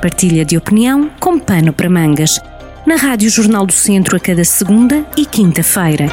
partilha 0.00 0.44
de 0.44 0.56
opinião 0.56 1.10
com 1.20 1.38
pano 1.38 1.72
para 1.72 1.90
mangas. 1.90 2.40
Na 2.86 2.96
Rádio 2.96 3.28
Jornal 3.28 3.66
do 3.66 3.72
Centro 3.72 4.16
a 4.16 4.20
cada 4.20 4.42
segunda 4.44 5.04
e 5.16 5.26
quinta-feira. 5.26 6.06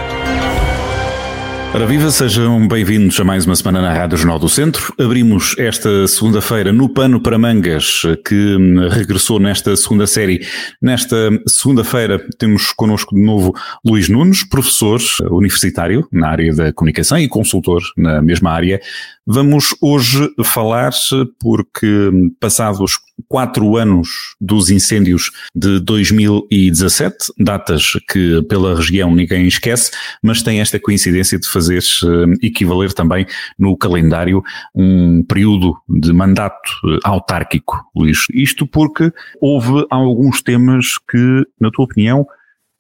Ora 1.74 1.86
viva, 1.86 2.10
sejam 2.10 2.68
bem-vindos 2.68 3.20
a 3.20 3.24
mais 3.24 3.46
uma 3.46 3.56
semana 3.56 3.82
na 3.82 3.94
Rádio 3.94 4.18
Jornal 4.18 4.40
do 4.40 4.50
Centro. 4.50 4.94
Abrimos 4.98 5.54
esta 5.58 6.08
segunda-feira 6.08 6.74
no 6.74 6.90
Pano 6.90 7.22
para 7.22 7.38
Mangas, 7.38 8.02
que 8.26 8.58
regressou 8.90 9.40
nesta 9.40 9.76
segunda 9.76 10.08
série. 10.08 10.46
Nesta 10.82 11.30
segunda-feira 11.46 12.26
temos 12.40 12.72
connosco 12.72 13.14
de 13.14 13.22
novo 13.22 13.54
Luís 13.86 14.10
Nunes, 14.10 14.44
professor 14.44 15.00
universitário 15.30 16.08
na 16.12 16.30
área 16.30 16.54
da 16.56 16.74
comunicação 16.74 17.20
e 17.20 17.28
consultor 17.28 17.82
na 17.96 18.22
mesma 18.22 18.52
área. 18.52 18.82
Vamos 19.26 19.76
hoje 19.82 20.30
falar, 20.44 20.92
porque 21.40 22.10
passados 22.40 22.98
quatro 23.28 23.76
anos 23.76 24.36
dos 24.40 24.70
incêndios 24.70 25.32
de 25.54 25.80
2017, 25.82 27.34
datas 27.38 27.94
que 28.10 28.42
pela 28.44 28.76
região 28.76 29.14
ninguém 29.14 29.48
esquece, 29.48 29.92
mas 30.24 30.42
tem 30.42 30.62
esta 30.62 30.80
coincidência 30.80 31.38
de 31.38 31.48
fazer 31.48 31.82
eh, 31.82 32.46
equivaler 32.48 32.94
também 32.94 33.26
no 33.60 33.78
calendário 33.78 34.42
um 34.74 35.24
período 35.24 35.76
de 35.90 36.14
mandato 36.14 36.70
eh, 36.86 37.00
autárquico, 37.04 37.84
Luís. 37.96 38.26
Isto 38.34 38.66
porque 38.66 39.12
houve 39.42 39.86
alguns 39.90 40.42
temas 40.42 40.98
que, 41.10 41.44
na 41.60 41.70
tua 41.70 41.86
opinião, 41.86 42.26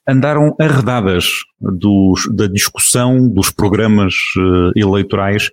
andaram 0.07 0.55
arredadas 0.59 1.25
dos, 1.59 2.27
da 2.33 2.47
discussão 2.47 3.27
dos 3.27 3.49
programas 3.49 4.13
eh, 4.37 4.79
eleitorais 4.79 5.49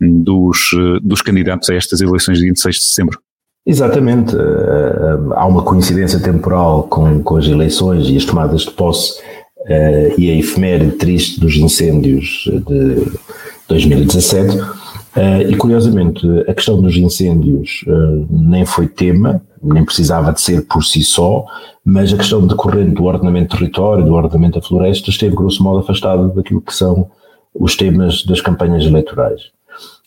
dos, 0.00 0.70
dos 1.02 1.20
candidatos 1.22 1.68
a 1.68 1.74
estas 1.74 2.00
eleições 2.00 2.38
de 2.38 2.46
26 2.46 2.76
de 2.76 2.82
setembro. 2.84 3.20
Exatamente. 3.66 4.34
Eh, 4.34 4.38
eh, 4.38 5.34
há 5.34 5.46
uma 5.46 5.62
coincidência 5.62 6.20
temporal 6.20 6.84
com, 6.84 7.22
com 7.22 7.36
as 7.36 7.46
eleições 7.46 8.08
e 8.08 8.16
as 8.16 8.24
tomadas 8.24 8.62
de 8.62 8.70
posse 8.70 9.20
e 10.16 10.30
a 10.30 10.34
efeméride 10.34 10.92
triste 10.92 11.38
dos 11.38 11.54
incêndios 11.56 12.48
de 12.66 13.12
2017. 13.68 14.56
E 15.46 15.54
curiosamente, 15.56 16.26
a 16.48 16.54
questão 16.54 16.80
dos 16.80 16.96
incêndios 16.96 17.84
nem 18.30 18.64
foi 18.64 18.88
tema, 18.88 19.42
nem 19.62 19.84
precisava 19.84 20.32
de 20.32 20.40
ser 20.40 20.66
por 20.66 20.82
si 20.82 21.02
só, 21.02 21.44
mas 21.84 22.14
a 22.14 22.16
questão 22.16 22.46
decorrente 22.46 22.92
do 22.92 23.04
ordenamento 23.04 23.56
do 23.56 23.58
território, 23.58 24.06
do 24.06 24.14
ordenamento 24.14 24.58
da 24.58 24.66
floresta, 24.66 25.10
esteve 25.10 25.36
grosso 25.36 25.62
modo 25.62 25.80
afastada 25.80 26.28
daquilo 26.28 26.62
que 26.62 26.74
são 26.74 27.10
os 27.54 27.76
temas 27.76 28.24
das 28.24 28.40
campanhas 28.40 28.84
eleitorais 28.84 29.50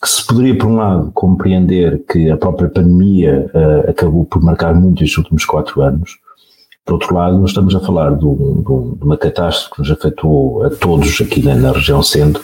que 0.01 0.09
se 0.09 0.25
poderia, 0.25 0.57
por 0.57 0.67
um 0.67 0.75
lado, 0.75 1.11
compreender 1.13 2.03
que 2.11 2.29
a 2.29 2.37
própria 2.37 2.69
pandemia 2.69 3.49
uh, 3.53 3.89
acabou 3.89 4.25
por 4.25 4.41
marcar 4.41 4.73
muito 4.73 5.03
estes 5.03 5.17
últimos 5.19 5.45
quatro 5.45 5.81
anos. 5.81 6.17
Por 6.83 6.93
outro 6.93 7.13
lado, 7.13 7.37
nós 7.37 7.51
estamos 7.51 7.75
a 7.75 7.79
falar 7.79 8.15
de, 8.15 8.25
um, 8.25 8.63
de, 8.63 8.71
um, 8.71 8.97
uma 9.01 9.17
catástrofe 9.17 9.75
que 9.75 9.79
nos 9.81 9.91
afetou 9.91 10.63
a 10.63 10.69
todos 10.71 11.21
aqui 11.21 11.43
na, 11.43 11.53
na 11.53 11.71
região 11.71 12.01
centro 12.01 12.41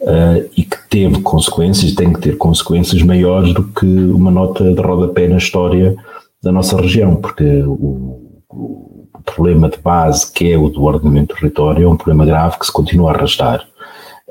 uh, 0.00 0.48
e 0.54 0.62
que 0.62 0.76
teve 0.90 1.22
consequências, 1.22 1.94
tem 1.94 2.12
que 2.12 2.20
ter 2.20 2.36
consequências 2.36 3.02
maiores 3.02 3.54
do 3.54 3.64
que 3.64 3.86
uma 3.86 4.30
nota 4.30 4.62
de 4.62 4.80
rodapé 4.80 5.26
na 5.26 5.38
história 5.38 5.96
da 6.42 6.52
nossa 6.52 6.78
região, 6.78 7.16
porque 7.16 7.62
o, 7.62 8.42
o 8.50 9.08
problema 9.24 9.68
de 9.68 9.78
base, 9.78 10.30
que 10.30 10.52
é 10.52 10.58
o 10.58 10.68
do 10.68 10.82
ordenamento 10.84 11.34
do 11.34 11.38
território, 11.40 11.84
é 11.84 11.88
um 11.88 11.96
problema 11.96 12.26
grave 12.26 12.58
que 12.58 12.66
se 12.66 12.72
continua 12.72 13.12
a 13.12 13.14
arrastar 13.14 13.69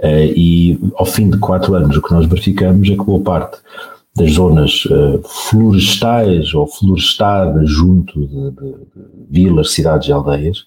e 0.03 0.80
ao 0.95 1.05
fim 1.05 1.30
de 1.30 1.38
quatro 1.38 1.75
anos 1.75 1.97
o 1.97 2.02
que 2.02 2.14
nós 2.14 2.25
verificamos 2.25 2.88
é 2.89 2.92
que 2.92 3.03
boa 3.03 3.22
parte 3.22 3.58
das 4.16 4.33
zonas 4.33 4.86
uh, 4.86 5.22
florestais 5.50 6.53
ou 6.53 6.67
florestadas 6.67 7.69
junto 7.69 8.20
de, 8.20 8.52
de, 8.52 8.52
de, 8.52 8.86
vilas, 9.30 9.72
cidades 9.72 10.09
e 10.09 10.11
aldeias 10.11 10.66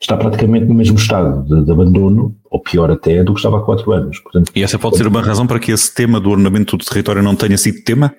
está 0.00 0.16
praticamente 0.16 0.66
no 0.66 0.74
mesmo 0.74 0.96
estado 0.96 1.42
de, 1.44 1.64
de, 1.64 1.72
abandono, 1.72 2.36
ou 2.50 2.60
pior 2.60 2.90
até, 2.90 3.24
do 3.24 3.32
que 3.32 3.38
estava 3.38 3.58
há 3.58 3.62
quatro 3.62 3.90
anos. 3.92 4.18
Portanto, 4.20 4.52
e 4.54 4.62
essa 4.62 4.78
pode 4.78 4.96
ser 4.96 5.06
uma 5.06 5.22
razão 5.22 5.46
para 5.46 5.58
que 5.58 5.72
esse 5.72 5.92
tema 5.94 6.20
do 6.20 6.30
ordenamento 6.30 6.76
do 6.76 6.84
território 6.84 7.22
não 7.22 7.34
tenha 7.34 7.56
sido 7.56 7.82
tema? 7.82 8.14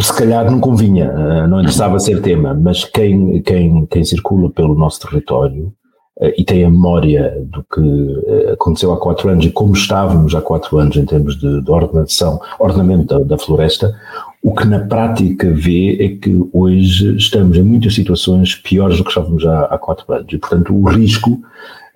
Se 0.00 0.16
calhar 0.16 0.50
não 0.50 0.60
convinha, 0.60 1.10
uh, 1.10 1.48
não 1.48 1.60
interessava 1.60 1.98
ser 1.98 2.20
tema, 2.22 2.54
mas 2.54 2.84
quem, 2.84 3.42
quem, 3.42 3.86
quem 3.86 4.04
circula 4.04 4.50
pelo 4.50 4.74
nosso 4.74 5.00
território 5.00 5.72
eh, 5.72 5.83
e 6.20 6.44
tem 6.44 6.64
a 6.64 6.70
memória 6.70 7.36
do 7.46 7.64
que 7.64 8.22
eh, 8.28 8.52
aconteceu 8.52 8.92
há 8.92 8.96
quatro 8.96 9.28
anos 9.28 9.44
e 9.44 9.50
como 9.50 9.72
estávamos 9.72 10.34
há 10.34 10.40
quatro 10.40 10.78
anos 10.78 10.96
em 10.96 11.04
termos 11.04 11.36
de, 11.36 11.60
de 11.60 11.70
ordenação, 11.70 12.40
ordenamento 12.60 13.06
da, 13.06 13.18
da, 13.24 13.38
floresta, 13.38 13.92
o 14.40 14.54
que 14.54 14.64
na 14.64 14.78
prática 14.78 15.50
vê 15.50 15.96
é 16.00 16.08
que 16.16 16.48
hoje 16.52 17.16
estamos 17.16 17.56
em 17.56 17.62
muitas 17.62 17.94
situações 17.94 18.54
piores 18.54 18.98
do 18.98 19.02
que 19.02 19.10
estávamos 19.10 19.44
há, 19.44 19.64
há 19.64 19.76
quatro 19.76 20.12
anos 20.12 20.32
e, 20.32 20.38
portanto, 20.38 20.72
o 20.72 20.84
risco 20.84 21.40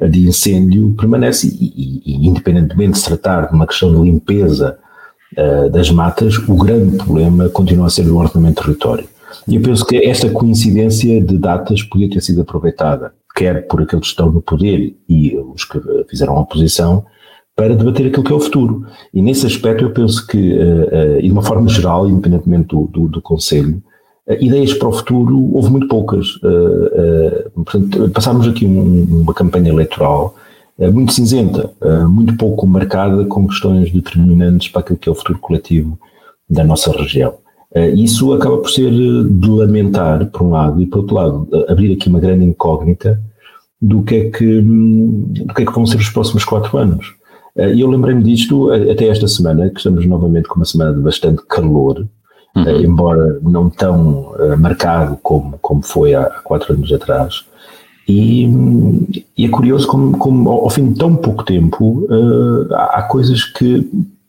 eh, 0.00 0.08
de 0.08 0.26
incêndio 0.26 0.92
permanece 0.96 1.46
e, 1.46 1.72
e, 1.76 2.02
e 2.04 2.28
independentemente 2.28 2.92
de 2.92 2.98
se 2.98 3.04
tratar 3.04 3.48
de 3.48 3.54
uma 3.54 3.68
questão 3.68 3.94
de 3.94 4.02
limpeza 4.02 4.78
uh, 5.36 5.70
das 5.70 5.90
matas, 5.90 6.38
o 6.38 6.56
grande 6.56 6.96
problema 6.96 7.48
continua 7.48 7.86
a 7.86 7.90
ser 7.90 8.08
o 8.08 8.16
ordenamento 8.16 8.62
do 8.62 8.66
território. 8.66 9.08
E 9.46 9.54
eu 9.54 9.62
penso 9.62 9.84
que 9.84 9.96
esta 9.96 10.28
coincidência 10.28 11.20
de 11.20 11.38
datas 11.38 11.82
podia 11.82 12.10
ter 12.10 12.20
sido 12.20 12.40
aproveitada 12.40 13.12
quer 13.38 13.68
por 13.68 13.80
aqueles 13.80 14.06
que 14.06 14.10
estão 14.10 14.32
no 14.32 14.42
poder 14.42 14.96
e 15.08 15.38
os 15.54 15.64
que 15.64 15.78
fizeram 16.08 16.36
a 16.36 16.40
oposição, 16.40 17.04
para 17.54 17.74
debater 17.74 18.06
aquilo 18.06 18.24
que 18.24 18.32
é 18.32 18.36
o 18.36 18.40
futuro. 18.40 18.86
E 19.14 19.22
nesse 19.22 19.46
aspecto 19.46 19.84
eu 19.84 19.90
penso 19.90 20.26
que, 20.26 20.52
uh, 20.52 21.16
uh, 21.16 21.18
e 21.18 21.22
de 21.22 21.32
uma 21.32 21.42
forma 21.42 21.68
geral, 21.68 22.08
independentemente 22.08 22.68
do, 22.68 22.86
do, 22.86 23.08
do 23.08 23.22
Conselho, 23.22 23.82
uh, 24.28 24.32
ideias 24.40 24.74
para 24.74 24.88
o 24.88 24.92
futuro 24.92 25.50
houve 25.54 25.70
muito 25.70 25.88
poucas. 25.88 26.38
portanto, 27.54 28.10
passámos 28.10 28.46
aqui 28.46 28.66
um, 28.66 29.22
uma 29.22 29.34
campanha 29.34 29.70
eleitoral 29.70 30.34
muito 30.92 31.12
cinzenta, 31.12 31.72
muito 32.08 32.36
pouco 32.36 32.64
marcada 32.64 33.24
com 33.24 33.48
questões 33.48 33.90
determinantes 33.90 34.68
para 34.68 34.82
aquilo 34.82 34.96
que 34.96 35.08
é 35.08 35.12
o 35.12 35.14
futuro 35.16 35.40
coletivo 35.40 35.98
da 36.48 36.62
nossa 36.62 36.92
região. 36.92 37.34
Isso 37.94 38.32
acaba 38.32 38.56
por 38.58 38.70
ser 38.70 38.90
de 38.90 39.50
lamentar, 39.50 40.26
por 40.26 40.42
um 40.42 40.50
lado, 40.50 40.80
e 40.80 40.86
por 40.86 41.00
outro 41.00 41.14
lado, 41.14 41.48
abrir 41.68 41.92
aqui 41.92 42.08
uma 42.08 42.18
grande 42.18 42.44
incógnita 42.44 43.20
do 43.80 44.02
que 44.02 44.14
é 44.14 44.30
que, 44.30 44.60
do 44.60 45.54
que, 45.54 45.62
é 45.62 45.66
que 45.66 45.72
vão 45.72 45.86
ser 45.86 45.98
os 45.98 46.10
próximos 46.10 46.44
quatro 46.44 46.76
anos. 46.76 47.14
Eh, 47.56 47.74
e 47.74 47.80
eu 47.80 47.88
lembrei-me 47.88 48.22
disto 48.22 48.70
até 48.72 49.08
esta 49.08 49.28
semana, 49.28 49.68
que 49.70 49.78
estamos 49.78 50.04
novamente 50.06 50.48
com 50.48 50.56
uma 50.56 50.64
semana 50.64 50.94
de 50.94 51.00
bastante 51.00 51.42
calor, 51.48 52.06
uhum. 52.56 52.68
Eh, 52.68 52.82
embora 52.82 53.38
não 53.42 53.70
tão 53.70 54.34
marcado 54.58 55.18
como, 55.22 55.58
como 55.58 55.82
foi 55.82 56.14
há, 56.14 56.24
quatro 56.42 56.72
anos 56.72 56.92
atrás. 56.92 57.44
E, 58.08 58.46
e 59.36 59.44
é 59.44 59.48
curioso 59.48 59.86
como, 59.86 60.16
como, 60.16 60.50
ao 60.50 60.70
fim 60.70 60.88
de 60.88 60.98
tão 60.98 61.14
pouco 61.14 61.44
tempo, 61.44 62.08
há 62.72 63.02
coisas 63.02 63.44
que 63.44 63.86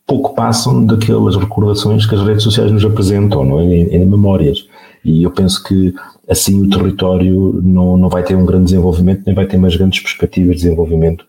pouco 0.09 0.33
passam 0.33 0.83
daquelas 0.83 1.35
recordações 1.35 2.03
que 2.07 2.15
as 2.15 2.25
redes 2.25 2.43
sociais 2.43 2.71
nos 2.71 2.83
apresentam, 2.83 3.45
não 3.45 3.59
é? 3.59 3.63
em, 3.65 3.95
em 3.95 4.05
memórias. 4.05 4.67
E 5.05 5.23
eu 5.23 5.29
penso 5.29 5.63
que 5.63 5.93
assim 6.27 6.61
o 6.61 6.69
território 6.69 7.61
não, 7.63 7.95
não 7.95 8.09
vai 8.09 8.23
ter 8.23 8.35
um 8.35 8.45
grande 8.45 8.65
desenvolvimento, 8.65 9.21
nem 9.25 9.35
vai 9.35 9.45
ter 9.45 9.57
umas 9.57 9.75
grandes 9.75 9.99
perspectivas 9.99 10.55
de 10.55 10.63
desenvolvimento, 10.63 11.23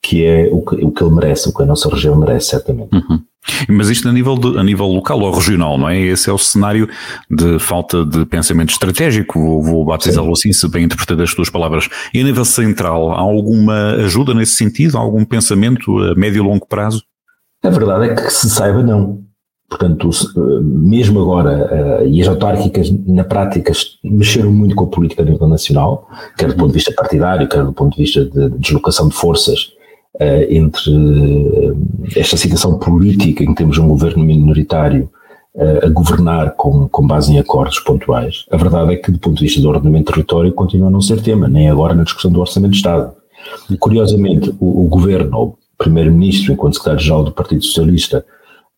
que 0.00 0.24
é 0.24 0.48
o 0.50 0.62
que, 0.62 0.76
o 0.76 0.92
que 0.92 1.02
ele 1.02 1.14
merece, 1.14 1.48
o 1.48 1.52
que 1.52 1.62
a 1.62 1.66
nossa 1.66 1.90
região 1.90 2.16
merece, 2.16 2.50
certamente. 2.50 2.94
Uhum. 2.94 3.20
Mas 3.68 3.88
isto 3.88 4.08
a 4.08 4.12
nível, 4.12 4.36
de, 4.36 4.58
a 4.58 4.62
nível 4.62 4.86
local 4.86 5.20
ou 5.20 5.32
regional, 5.32 5.76
não 5.76 5.88
é? 5.88 5.98
Esse 5.98 6.30
é 6.30 6.32
o 6.32 6.38
cenário 6.38 6.88
de 7.28 7.58
falta 7.58 8.04
de 8.04 8.24
pensamento 8.26 8.70
estratégico, 8.70 9.40
vou, 9.40 9.62
vou 9.62 9.84
batizá-lo 9.84 10.32
assim, 10.32 10.52
se 10.52 10.68
bem 10.68 10.84
interpretar 10.84 11.20
as 11.20 11.34
tuas 11.34 11.50
palavras. 11.50 11.88
E 12.14 12.20
a 12.20 12.24
nível 12.24 12.44
central, 12.44 13.12
há 13.12 13.18
alguma 13.18 13.94
ajuda 13.94 14.34
nesse 14.34 14.52
sentido? 14.52 14.96
Há 14.96 15.00
algum 15.00 15.24
pensamento 15.24 15.98
a 15.98 16.14
médio 16.14 16.44
e 16.44 16.46
longo 16.46 16.66
prazo? 16.66 17.02
A 17.62 17.70
verdade 17.70 18.10
é 18.10 18.14
que 18.14 18.30
se 18.30 18.48
saiba 18.48 18.82
não. 18.82 19.20
Portanto, 19.70 20.10
mesmo 20.60 21.20
agora, 21.20 22.00
eh, 22.02 22.08
e 22.08 22.20
as 22.20 22.26
autárquicas 22.26 22.90
na 23.06 23.22
prática 23.22 23.72
mexeram 24.02 24.52
muito 24.52 24.74
com 24.74 24.84
a 24.84 24.88
política 24.88 25.22
a 25.22 25.24
nível 25.24 25.46
nacional, 25.46 26.08
quer 26.36 26.48
do 26.48 26.56
ponto 26.56 26.68
de 26.68 26.74
vista 26.74 26.92
partidário, 26.92 27.48
quer 27.48 27.62
do 27.62 27.72
ponto 27.72 27.94
de 27.94 28.02
vista 28.02 28.24
de 28.24 28.50
deslocação 28.58 29.08
de 29.08 29.14
forças 29.14 29.70
eh, 30.18 30.48
entre 30.50 30.90
eh, 30.90 32.18
esta 32.18 32.36
situação 32.36 32.80
política 32.80 33.44
em 33.44 33.48
que 33.48 33.54
temos 33.54 33.78
um 33.78 33.86
governo 33.86 34.24
minoritário 34.24 35.08
a 35.82 35.88
governar 35.88 36.54
com, 36.54 36.88
com 36.88 37.04
base 37.04 37.32
em 37.32 37.38
acordos 37.38 37.80
pontuais. 37.80 38.44
A 38.52 38.56
verdade 38.56 38.94
é 38.94 38.96
que, 38.96 39.10
do 39.10 39.18
ponto 39.18 39.36
de 39.36 39.44
vista 39.44 39.60
do 39.60 39.68
ordenamento 39.68 40.04
do 40.04 40.14
território, 40.14 40.52
continua 40.52 40.86
a 40.86 40.90
não 40.90 41.00
ser 41.00 41.20
tema, 41.20 41.48
nem 41.48 41.68
agora 41.68 41.92
na 41.92 42.04
discussão 42.04 42.30
do 42.30 42.40
Orçamento 42.40 42.70
de 42.70 42.76
Estado. 42.76 43.12
Curiosamente, 43.80 44.54
o, 44.60 44.84
o 44.84 44.88
governo, 44.88 45.58
primeiro-ministro, 45.80 46.52
enquanto 46.52 46.74
secretário-geral 46.74 47.24
do 47.24 47.32
Partido 47.32 47.64
Socialista, 47.64 48.24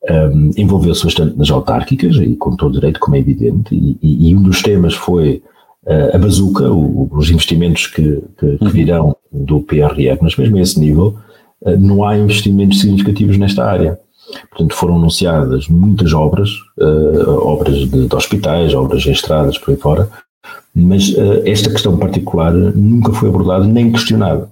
um, 0.08 0.50
envolveu-se 0.56 1.04
bastante 1.04 1.37
nas 1.37 1.50
autárquicas, 1.50 2.16
e 2.16 2.37
com 2.37 2.56
todo 2.56 2.75
direito, 2.75 3.00
como 3.00 3.16
é 3.16 3.19
evidente, 3.19 3.75
e, 3.75 3.99
e, 4.00 4.31
e 4.31 4.37
um 4.37 4.43
dos 4.43 4.62
temas 4.62 4.94
foi 4.94 5.43
uh, 5.84 6.14
a 6.16 6.19
bazuca, 6.19 6.70
o, 6.70 7.08
os 7.12 7.31
investimentos 7.31 7.88
que, 7.88 8.22
que, 8.38 8.56
que, 8.56 8.64
uhum. 8.64 8.70
virão 8.70 9.16
do 9.32 9.60
PRR, 9.60 10.19
mas 10.20 10.37
mesmo 10.37 10.56
a 10.56 10.60
esse 10.60 10.78
nível 10.78 11.16
uh, 11.62 11.76
não 11.76 12.04
há 12.04 12.16
investimentos 12.16 12.81
significativos 12.81 13.37
nesta 13.37 13.64
área. 13.64 13.99
Portanto, 14.50 14.75
foram 14.75 14.96
anunciadas 14.96 15.69
muitas 15.69 16.12
obras, 16.12 16.50
uh, 16.81 17.31
obras 17.44 17.76
de, 17.76 18.06
de, 18.06 18.14
hospitais, 18.14 18.75
obras 18.75 19.04
em 19.04 19.10
estradas, 19.10 19.58
por 19.58 19.72
aí 19.72 19.76
fora, 19.76 20.08
mas 20.75 21.14
esta 21.44 21.69
questão 21.69 21.99
particular 21.99 22.50
nunca 22.50 23.12
foi 23.12 23.28
abordada 23.28 23.64
nem 23.66 23.93
questionada. 23.93 24.51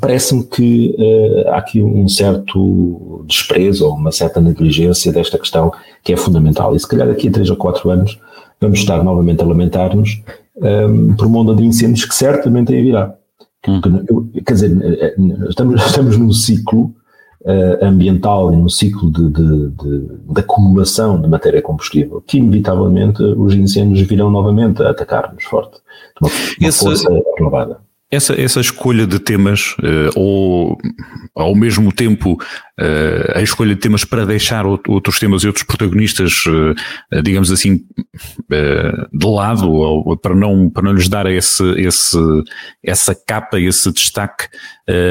Parece-me 0.00 0.44
que 0.44 0.94
uh, 0.98 1.48
há 1.50 1.56
aqui 1.56 1.82
um 1.82 2.06
certo 2.06 3.24
desprezo 3.26 3.86
ou 3.86 3.94
uma 3.94 4.12
certa 4.12 4.40
negligência 4.40 5.12
desta 5.12 5.38
questão 5.38 5.72
que 6.02 6.12
é 6.12 6.16
fundamental. 6.16 6.76
E 6.76 6.80
se 6.80 6.86
calhar 6.86 7.08
daqui 7.08 7.28
a 7.28 7.32
três 7.32 7.48
ou 7.48 7.56
quatro 7.56 7.90
anos 7.90 8.18
vamos 8.60 8.78
estar 8.78 9.02
novamente 9.02 9.42
a 9.42 9.46
lamentar-nos 9.46 10.22
um, 10.56 11.14
por 11.16 11.26
uma 11.26 11.40
onda 11.40 11.54
de 11.54 11.64
incêndios 11.64 12.04
que 12.04 12.14
certamente 12.14 12.72
aí 12.72 12.82
virá. 12.82 13.14
Hum. 13.66 13.80
Quer 14.46 14.52
dizer, 14.52 15.16
estamos, 15.48 15.80
estamos 15.86 16.18
num 16.18 16.32
ciclo 16.32 16.94
uh, 17.42 17.84
ambiental 17.84 18.52
e 18.52 18.56
no 18.56 18.68
ciclo 18.68 19.10
de, 19.10 19.30
de, 19.30 19.70
de, 19.70 20.08
de, 20.34 20.40
acumulação 20.40 21.20
de 21.20 21.28
matéria 21.28 21.62
combustível, 21.62 22.22
que 22.26 22.38
inevitavelmente 22.38 23.22
os 23.22 23.54
incêndios 23.54 24.06
virão 24.06 24.30
novamente 24.30 24.82
a 24.82 24.90
atacar-nos 24.90 25.44
forte, 25.44 25.76
de 25.76 26.26
uma, 26.26 26.30
uma 26.60 26.68
Esse, 26.68 26.84
força 26.84 27.08
renovada. 27.36 27.78
Essa, 28.14 28.40
essa 28.40 28.60
escolha 28.60 29.06
de 29.06 29.18
temas, 29.18 29.74
uh, 29.78 30.10
ou 30.14 30.78
ao 31.34 31.54
mesmo 31.54 31.92
tempo 31.92 32.34
uh, 32.80 33.32
a 33.38 33.42
escolha 33.42 33.74
de 33.74 33.80
temas 33.80 34.04
para 34.04 34.24
deixar 34.24 34.64
outros 34.66 35.18
temas 35.18 35.42
e 35.42 35.46
outros 35.46 35.64
protagonistas, 35.64 36.44
uh, 36.46 37.22
digamos 37.22 37.50
assim, 37.50 37.80
de 39.12 39.26
lado, 39.26 39.70
ou 39.70 40.16
para 40.16 40.34
não, 40.34 40.70
para 40.70 40.82
não 40.82 40.92
lhes 40.92 41.08
dar 41.08 41.26
esse, 41.26 41.64
esse, 41.80 42.18
essa 42.84 43.14
capa, 43.14 43.58
esse 43.58 43.92
destaque, 43.92 44.46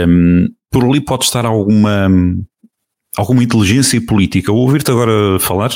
um, 0.08 0.48
por 0.72 0.84
ali 0.86 1.02
pode 1.02 1.26
estar 1.26 1.46
alguma, 1.46 2.10
alguma 3.16 3.44
inteligência 3.44 4.02
política. 4.02 4.52
Ao 4.52 4.58
ouvir-te 4.58 4.90
agora 4.90 5.40
falar, 5.40 5.72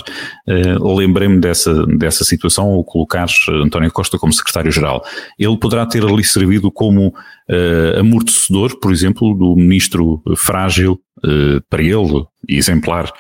uh, 0.48 0.96
lembrei-me 0.96 1.40
dessa, 1.40 1.86
dessa 1.86 2.24
situação 2.24 2.66
ao 2.66 2.84
colocares 2.84 3.48
António 3.50 3.92
Costa 3.92 4.18
como 4.18 4.34
secretário-geral. 4.34 5.04
Ele 5.38 5.58
poderá 5.58 5.86
ter 5.86 6.04
ali 6.04 6.24
servido 6.24 6.72
como 6.72 7.08
uh, 7.08 8.00
amortecedor, 8.00 8.80
por 8.80 8.92
exemplo, 8.92 9.34
do 9.36 9.56
ministro 9.56 10.22
frágil 10.36 11.00
uh, 11.20 11.62
para 11.70 11.84
ele, 11.84 12.26
exemplar, 12.48 13.12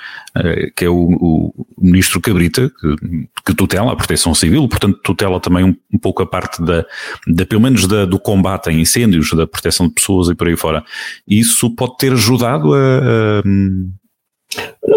que 0.76 0.86
é 0.86 0.90
o, 0.90 0.94
o, 0.96 1.68
ministro 1.80 2.22
Cabrita, 2.22 2.70
que, 2.70 3.28
que, 3.46 3.56
tutela 3.56 3.92
a 3.92 3.96
proteção 3.96 4.36
civil, 4.36 4.68
portanto 4.70 5.00
tutela 5.04 5.40
também 5.40 5.64
um, 5.64 5.76
um 5.92 5.98
pouco 5.98 6.22
a 6.22 6.28
parte 6.28 6.62
da, 6.64 6.86
da 7.28 7.46
pelo 7.46 7.62
menos 7.62 7.88
da, 7.88 8.06
do 8.06 8.20
combate 8.20 8.70
a 8.70 8.72
incêndios, 8.72 9.34
da 9.34 9.48
proteção 9.48 9.88
de 9.88 9.96
pessoas 9.96 10.30
e 10.30 10.36
por 10.36 10.48
aí 10.48 10.56
fora. 10.56 10.84
Isso 11.28 11.72
pode 11.76 11.98
ter 11.98 12.14
ajudado 12.14 12.74
a, 12.74 12.78
a, 12.78 13.42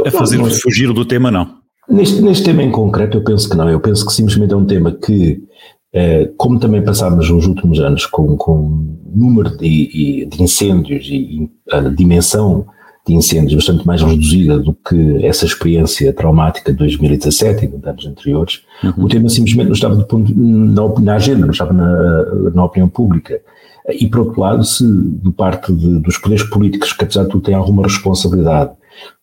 a 0.07 0.11
fazer 0.11 0.39
fugir 0.61 0.93
do 0.93 1.05
tema, 1.05 1.31
não? 1.31 1.59
Neste, 1.89 2.23
neste 2.23 2.45
tema 2.45 2.63
em 2.63 2.71
concreto, 2.71 3.19
eu 3.19 3.25
penso 3.25 3.49
que 3.49 3.57
não. 3.57 3.69
Eu 3.69 3.81
penso 3.81 4.07
que 4.07 4.13
simplesmente 4.13 4.53
é 4.53 4.57
um 4.57 4.65
tema 4.65 4.93
que 4.93 5.43
eh, 5.93 6.31
como 6.37 6.61
também 6.61 6.83
passámos 6.85 7.29
nos 7.29 7.47
últimos 7.47 7.81
anos 7.81 8.07
com, 8.07 8.37
com 8.37 8.97
número 9.13 9.57
de, 9.57 10.27
de 10.27 10.43
incêndios 10.43 11.07
e 11.11 11.51
a 11.71 11.81
dimensão 11.81 12.65
de 13.07 13.15
incêndios 13.15 13.55
bastante 13.55 13.87
mais 13.87 14.03
reduzida 14.03 14.59
do 14.59 14.73
que 14.73 15.25
essa 15.27 15.45
experiência 15.45 16.13
traumática 16.13 16.71
de 16.71 16.79
2017 16.79 17.65
e 17.65 17.69
de 17.69 17.89
anos 17.89 18.07
anteriores, 18.07 18.61
uhum. 18.85 19.05
o 19.05 19.09
tema 19.09 19.29
simplesmente 19.29 19.67
não 19.67 19.75
estava 19.75 20.01
ponto, 20.05 20.33
na, 20.37 21.01
na, 21.01 21.15
agenda, 21.17 21.41
não 21.41 21.51
estava 21.51 21.73
na, 21.73 22.51
na, 22.55 22.65
opinião 22.65 22.89
pública. 22.89 23.41
E 23.89 24.07
por 24.07 24.21
outro 24.21 24.41
lado, 24.41 24.63
se 24.63 24.85
de 24.87 25.33
parte 25.33 25.73
de, 25.73 25.99
dos 25.99 26.19
poderes 26.19 26.45
políticos, 26.45 26.93
que 26.93 27.03
apesar 27.03 27.25
de 27.25 27.31
tudo 27.31 27.43
têm 27.43 27.55
alguma 27.55 27.83
responsabilidade, 27.83 28.71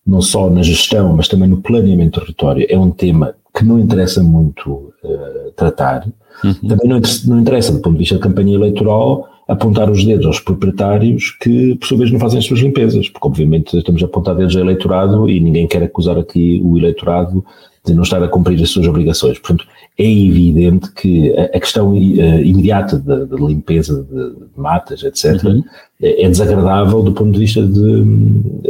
não 0.08 0.22
só 0.22 0.50
na 0.50 0.64
gestão, 0.64 1.16
mas 1.16 1.28
também 1.28 1.50
no 1.50 1.58
planeamento 1.58 2.20
do 2.20 2.26
território, 2.26 2.66
é 2.70 2.78
um 2.78 2.90
tema 2.90 3.36
que 3.56 3.66
não 3.66 3.80
interessa 3.80 4.24
muito 4.24 4.94
uh, 5.04 5.52
tratar, 5.56 6.08
Uhum. 6.44 6.54
Também 6.68 6.88
não, 6.88 7.02
não 7.26 7.42
interessa, 7.42 7.72
do 7.72 7.80
ponto 7.80 7.94
de 7.94 8.00
vista 8.00 8.16
da 8.16 8.22
campanha 8.22 8.56
eleitoral, 8.56 9.28
apontar 9.48 9.90
os 9.90 10.04
dedos 10.04 10.26
aos 10.26 10.40
proprietários 10.40 11.32
que, 11.32 11.76
por 11.76 11.88
sua 11.88 11.98
vez, 11.98 12.12
não 12.12 12.20
fazem 12.20 12.40
as 12.40 12.46
suas 12.46 12.60
limpezas, 12.60 13.10
porque, 13.10 13.28
obviamente, 13.28 13.78
estamos 13.78 14.02
a 14.04 14.06
apontar 14.06 14.36
dedos 14.36 14.56
ao 14.56 14.62
eleitorado 14.62 15.30
e 15.30 15.40
ninguém 15.40 15.68
quer 15.68 15.84
acusar 15.84 16.18
aqui 16.18 16.62
o 16.64 16.78
eleitorado 16.78 17.44
de 17.88 17.94
não 17.94 18.04
estar 18.04 18.22
a 18.22 18.28
cumprir 18.28 18.62
as 18.62 18.70
suas 18.70 18.86
obrigações. 18.86 19.40
Portanto, 19.40 19.66
é 19.98 20.04
evidente 20.04 20.92
que 20.92 21.36
a, 21.38 21.60
questão 21.60 21.92
uh, 21.92 21.96
imediata 21.96 22.98
da 22.98 23.36
limpeza 23.38 24.04
de, 24.04 24.30
de, 24.32 24.46
matas, 24.56 25.04
etc., 25.04 25.44
uhum. 25.44 25.64
é, 26.02 26.26
é, 26.26 26.30
desagradável 26.30 27.02
do 27.02 27.14
ponto 27.14 27.32
de 27.32 27.40
vista 27.40 27.66
de, 27.66 28.04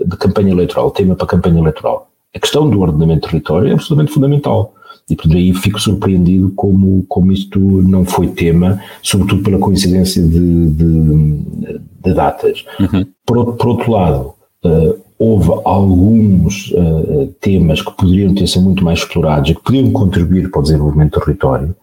de 0.06 0.18
campanha 0.18 0.52
eleitoral, 0.52 0.92
tema 0.92 1.16
para 1.16 1.28
campanha 1.28 1.60
eleitoral. 1.60 2.10
A 2.34 2.40
questão 2.40 2.70
do 2.70 2.80
ordenamento 2.80 3.28
do 3.28 3.32
território 3.32 3.70
é 3.70 3.74
absolutamente 3.74 4.14
fundamental. 4.14 4.74
E 5.10 5.16
por 5.16 5.32
aí 5.32 5.54
fico 5.54 5.80
surpreendido 5.80 6.52
como, 6.56 7.06
como 7.08 7.32
isto 7.32 7.60
não 7.60 8.04
foi 8.04 8.28
tema, 8.28 8.82
sobretudo 9.02 9.42
pela 9.42 9.58
coincidência 9.58 10.22
de, 10.22 10.70
de, 10.70 11.80
de 12.04 12.14
datas. 12.14 12.66
Uhum. 12.80 13.06
Por, 13.26 13.54
por, 13.56 13.68
outro 13.68 13.92
lado, 13.92 14.34
uh, 14.66 15.07
houve 15.20 15.50
alguns 15.66 16.72
uh, 16.72 17.28
temas 17.42 17.82
que 17.82 17.92
poderiam 17.92 18.34
ter 18.34 18.48
sido 18.48 18.64
muito 18.64 18.84
mais 18.84 19.00
explorados 19.00 19.50
e 19.50 19.56
que 19.56 19.64
podiam 19.64 19.92
contribuir 19.92 20.50
para 20.50 20.60
o 20.60 20.64
desenvolvimento 20.64 21.20
do 21.20 21.26
território 21.26 21.76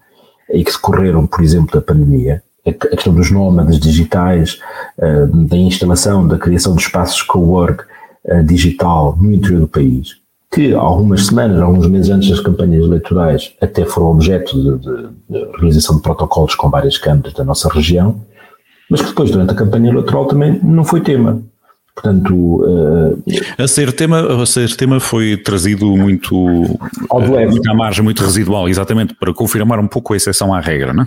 e 0.53 0.65
que 0.65 0.71
decorreram, 0.71 1.27
por 1.27 1.43
exemplo, 1.43 1.75
da 1.75 1.81
pandemia. 1.81 2.43
A 2.67 2.73
questão 2.73 3.13
dos 3.13 3.31
nómadas 3.31 3.79
digitais, 3.79 4.59
uh, 4.99 5.27
da 5.47 5.57
instalação, 5.57 6.27
da 6.27 6.39
criação 6.39 6.75
de 6.75 6.83
espaços 6.83 7.23
co-work 7.23 7.85
digital 8.47 9.19
no 9.21 9.35
interior 9.35 9.61
do 9.61 9.69
país 9.69 10.25
que 10.55 10.73
algumas 10.73 11.27
semanas, 11.27 11.61
alguns 11.61 11.89
meses 11.89 12.11
antes 12.11 12.31
das 12.31 12.39
campanhas 12.39 12.85
eleitorais, 12.85 13.53
até 13.61 13.85
foram 13.85 14.13
objeto 14.13 14.55
de, 14.55 14.79
de, 14.79 15.09
de 15.29 15.59
realização 15.59 15.97
de 15.97 16.03
protocolos 16.03 16.55
com 16.55 16.71
várias 16.71 16.97
câmaras 16.97 17.33
da 17.35 17.43
nossa 17.43 17.69
região, 17.69 18.21
mas 18.89 19.03
que 19.03 19.09
depois, 19.09 19.33
durante 19.33 19.51
a 19.51 19.57
campanha 19.57 19.91
eleitoral, 19.91 20.27
também 20.27 20.61
não 20.63 20.85
foi 20.85 21.01
tema. 21.01 21.43
Portanto, 21.94 22.35
uh, 22.35 23.23
a 23.56 23.69
ser 23.69 23.93
tema, 23.93 24.43
a 24.43 24.46
ser 24.46 24.75
tema 24.75 24.99
foi 24.99 25.37
trazido 25.37 25.87
muito, 25.96 26.35
ao 27.08 27.20
uh, 27.20 27.50
muito 27.50 27.70
à 27.70 27.75
margem, 27.75 28.02
muito 28.02 28.23
residual, 28.23 28.69
exatamente, 28.69 29.14
para 29.14 29.32
confirmar 29.32 29.79
um 29.79 29.87
pouco 29.87 30.12
a 30.12 30.17
exceção 30.17 30.52
à 30.52 30.61
regra, 30.61 30.93
não 30.93 31.05
é? 31.05 31.06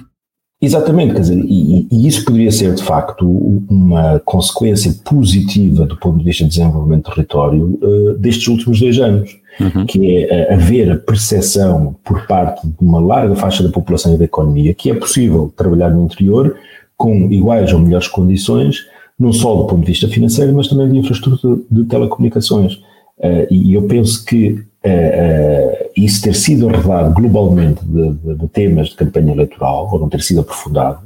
Exatamente, 0.60 1.14
quer 1.14 1.20
dizer, 1.20 1.38
e, 1.38 1.88
e, 1.92 2.08
isso 2.08 2.26
poderia 2.26 2.52
ser 2.52 2.74
de 2.74 2.82
facto 2.82 3.28
uma 3.70 4.20
consequência 4.26 4.92
positiva 5.06 5.86
do 5.86 5.96
ponto 5.98 6.18
de 6.18 6.24
vista 6.24 6.46
de 6.46 6.50
desenvolvimento 6.50 7.04
do 7.10 7.14
território 7.14 7.80
uh, 7.80 8.18
destes 8.18 8.48
últimos 8.48 8.80
dois 8.80 8.98
anos, 8.98 9.38
uhum. 9.60 9.86
que 9.86 10.26
é 10.26 10.50
uh, 10.50 10.54
haver 10.56 10.92
a 10.92 10.96
percepção 10.96 11.96
por 12.04 12.26
parte 12.26 12.66
de 12.66 12.74
uma 12.82 13.00
larga 13.00 13.36
faixa 13.36 13.62
da 13.62 13.70
população 13.70 14.16
e 14.16 14.18
da 14.18 14.26
economia 14.26 14.74
que 14.74 14.90
é 14.90 14.96
possível 14.96 15.54
trabalhar 15.56 15.92
no 15.92 16.06
interior 16.06 16.56
com 16.96 17.32
iguais 17.32 17.72
ou 17.72 17.78
melhores 17.78 18.08
condições, 18.08 18.88
não 19.20 19.34
só 19.34 19.56
do 19.56 19.66
ponto 19.66 19.82
de 19.82 19.88
vista 19.88 20.08
financeiro, 20.08 20.54
mas 20.54 20.68
também 20.68 20.90
de 20.92 21.00
infraestrutura 21.00 21.60
de 21.70 21.84
telecomunicações. 21.86 22.76
Uh, 23.18 23.48
e 23.50 23.74
eu 23.74 23.84
penso 23.88 24.24
que 24.24 24.52
uh, 24.52 25.90
isso 25.96 26.22
ter 26.22 26.36
sido 26.36 26.68
revelado 26.68 27.14
globalmente 27.16 27.84
de, 27.84 28.14
de, 28.14 28.36
de, 28.36 28.48
temas 28.50 28.90
de 28.90 28.96
campanha 28.96 29.34
eleitoral, 29.34 29.90
ou 29.92 30.00
não 30.00 30.10
ter 30.10 30.22
sido 30.22 30.42
aprofundado, 30.42 31.00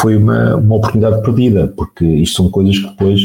foi 0.00 0.16
uma, 0.16 0.56
uma 0.56 0.76
oportunidade 0.76 1.20
perdida, 1.20 1.68
porque 1.68 2.02
isto 2.02 2.36
são 2.36 2.50
coisas 2.50 2.78
que 2.78 2.88
depois, 2.88 3.20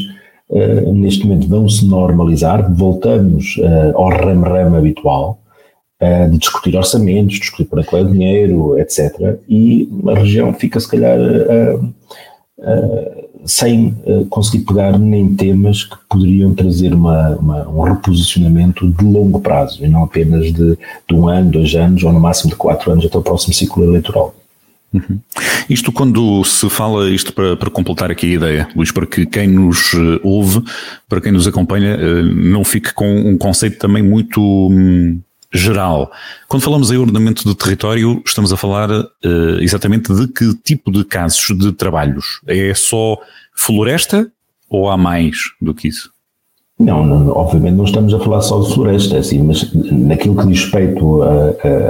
neste 0.93 1.25
momento, 1.25 1.47
vão 1.47 1.69
se 1.69 1.85
normalizar, 1.85 2.69
voltamos 2.69 3.55
ao 3.95 4.09
ramo-ramo 4.09 4.75
habitual, 4.75 5.39
de 6.29 6.37
discutir 6.37 6.75
orçamentos, 6.75 7.39
discutir 7.39 7.63
para 7.63 7.85
qual 7.85 8.01
é 8.01 8.05
o 8.05 8.11
dinheiro, 8.11 8.77
etc. 8.77 9.39
E 9.47 9.87
a 10.05 10.15
região 10.15 10.53
fica, 10.53 10.81
se 10.81 10.89
calhar, 10.89 11.17
sem 13.45 13.95
uh, 14.05 14.25
conseguir 14.25 14.65
pegar 14.65 14.97
nem 14.97 15.35
temas 15.35 15.83
que 15.83 15.95
poderiam 16.09 16.53
trazer 16.53 16.93
uma, 16.93 17.29
uma, 17.35 17.67
um 17.67 17.81
reposicionamento 17.81 18.87
de 18.87 19.03
longo 19.03 19.39
prazo 19.39 19.83
e 19.83 19.87
não 19.87 20.03
apenas 20.03 20.51
de, 20.53 20.77
de, 20.77 21.13
um 21.13 21.27
ano, 21.27 21.51
dois 21.51 21.73
anos 21.75 22.03
ou 22.03 22.11
no 22.11 22.19
máximo 22.19 22.51
de 22.51 22.55
quatro 22.55 22.91
anos 22.91 23.05
até 23.05 23.17
o 23.17 23.21
próximo 23.21 23.53
ciclo 23.53 23.83
eleitoral. 23.83 24.33
Uhum. 24.93 25.19
Isto 25.67 25.91
quando 25.91 26.43
se 26.43 26.69
fala, 26.69 27.09
isto 27.09 27.33
para, 27.33 27.57
para, 27.57 27.69
completar 27.71 28.11
aqui 28.11 28.27
a 28.27 28.35
ideia, 28.35 28.69
Luís, 28.75 28.91
para 28.91 29.07
que 29.07 29.25
quem 29.25 29.47
nos 29.47 29.93
eh, 29.95 30.19
ouve, 30.21 30.61
para 31.09 31.19
quem 31.19 31.31
nos 31.31 31.47
acompanha, 31.47 31.95
eh, 31.95 32.21
não 32.21 32.63
fique 32.63 32.93
com 32.93 33.11
um 33.11 33.35
conceito 33.35 33.79
também 33.79 34.03
muito 34.03 34.39
hum, 34.39 35.19
geral. 35.53 36.11
Quando 36.47 36.63
falamos 36.63 36.91
em 36.91 36.97
ordenamento 36.97 37.43
do 37.43 37.53
território, 37.53 38.21
estamos 38.25 38.51
a 38.51 38.57
falar 38.57 38.89
uh, 38.89 39.59
exatamente 39.61 40.13
de 40.13 40.27
que 40.27 40.53
tipo 40.63 40.91
de 40.91 41.05
casos 41.05 41.55
de 41.57 41.71
trabalhos? 41.71 42.41
É 42.47 42.73
só 42.73 43.17
floresta 43.55 44.31
ou 44.69 44.89
há 44.89 44.97
mais 44.97 45.37
do 45.61 45.73
que 45.73 45.87
isso? 45.87 46.11
Não, 46.79 47.05
não, 47.05 47.29
obviamente 47.29 47.75
não 47.75 47.85
estamos 47.85 48.13
a 48.13 48.19
falar 48.19 48.41
só 48.41 48.59
de 48.59 48.73
floresta, 48.73 49.19
assim, 49.19 49.43
mas 49.43 49.71
naquilo 49.73 50.35
que 50.35 50.47
diz 50.47 50.61
respeito 50.63 51.21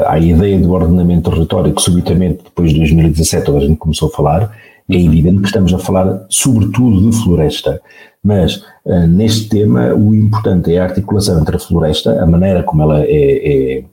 à 0.05 0.19
ideia 0.19 0.59
do 0.59 0.71
ordenamento 0.71 1.29
do 1.29 1.35
território, 1.35 1.73
que 1.73 1.81
subitamente 1.81 2.43
depois 2.43 2.71
de 2.71 2.79
2017 2.79 3.49
a 3.49 3.59
gente 3.61 3.77
começou 3.77 4.09
a 4.09 4.11
falar, 4.11 4.51
é 4.89 4.95
evidente 4.95 5.39
que 5.39 5.47
estamos 5.47 5.73
a 5.73 5.79
falar 5.79 6.25
sobretudo 6.29 7.09
de 7.09 7.23
floresta. 7.23 7.81
Mas 8.23 8.63
uh, 8.85 9.07
neste 9.07 9.49
tema 9.49 9.93
o 9.93 10.15
importante 10.15 10.73
é 10.73 10.79
a 10.79 10.85
articulação 10.85 11.39
entre 11.39 11.57
a 11.57 11.59
floresta, 11.59 12.21
a 12.21 12.25
maneira 12.25 12.63
como 12.63 12.81
ela 12.81 13.01
é, 13.01 13.07
é 13.07 13.83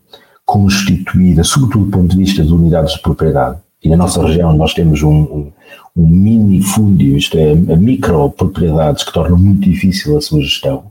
constituída, 0.44 1.42
sobretudo 1.44 1.86
do 1.86 1.90
ponto 1.90 2.10
de 2.10 2.16
vista 2.16 2.44
de 2.44 2.52
unidades 2.52 2.94
de 2.94 3.02
propriedade. 3.02 3.58
E 3.82 3.88
na 3.88 3.96
nossa 3.96 4.22
região 4.22 4.52
nós 4.52 4.74
temos 4.74 5.02
um, 5.02 5.10
um, 5.10 5.52
um 5.96 6.06
minifúndio, 6.06 7.16
isto 7.16 7.36
é, 7.38 7.54
micropropriedades 7.54 9.04
que 9.04 9.12
tornam 9.12 9.38
muito 9.38 9.62
difícil 9.62 10.16
a 10.16 10.20
sua 10.20 10.40
gestão 10.40 10.90